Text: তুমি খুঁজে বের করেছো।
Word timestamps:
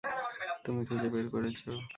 তুমি 0.63 0.81
খুঁজে 0.87 1.07
বের 1.13 1.27
করেছো। 1.33 1.71